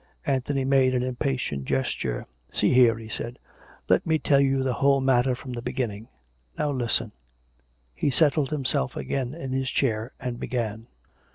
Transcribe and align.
Anthony 0.25 0.65
made 0.65 0.95
an 0.95 1.03
impatient 1.03 1.65
gesture." 1.65 2.25
See 2.51 2.73
here," 2.73 2.97
he 2.97 3.07
said." 3.07 3.37
Let 3.87 4.03
me 4.03 4.17
tell 4.17 4.39
you 4.39 4.63
the 4.63 4.73
whole 4.81 4.99
matter 4.99 5.35
from 5.35 5.53
the 5.53 5.61
beginning. 5.61 6.07
Now 6.57 6.71
listen." 6.71 7.11
He 7.93 8.09
settled 8.09 8.49
himself 8.49 8.97
again 8.97 9.35
in 9.35 9.51
his 9.51 9.69
chair, 9.69 10.11
and 10.19 10.39
began. 10.39 10.87